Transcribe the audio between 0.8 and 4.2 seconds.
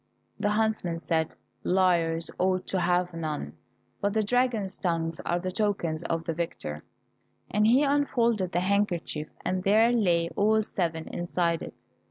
said, "Liars ought to have none, but